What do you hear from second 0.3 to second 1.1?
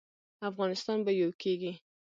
افغانستان